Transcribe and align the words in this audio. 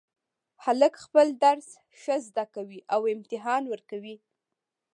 هلک 0.63 0.93
خپل 1.05 1.27
درس 1.43 1.69
ښه 2.01 2.15
زده 2.27 2.45
کوي 2.55 2.79
او 2.93 3.01
امتحان 3.15 3.63
ورکوي 3.67 4.15